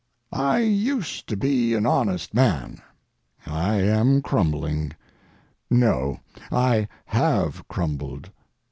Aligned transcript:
I 0.33 0.61
used 0.61 1.27
to 1.27 1.37
be 1.37 1.75
an 1.75 1.85
honest 1.85 2.33
man. 2.33 2.81
I 3.45 3.75
am 3.83 4.23
crumbling. 4.23 4.93
No—I 5.69 6.87
have 7.05 7.67
crumbled. 7.67 8.31